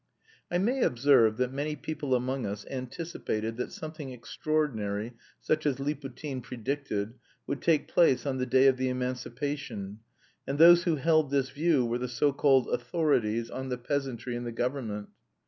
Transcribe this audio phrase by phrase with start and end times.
[0.49, 6.41] I may observe that many people among us anticipated that something extraordinary, such as Liputin
[6.41, 7.13] predicted,
[7.45, 9.99] would take place on the day of the emancipation,
[10.47, 14.47] and those who held this view were the so called "authorities" on the peasantry and
[14.47, 15.09] the government.